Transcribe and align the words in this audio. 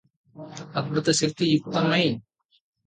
అద్భుతశక్తియుక్తమై 0.75 2.05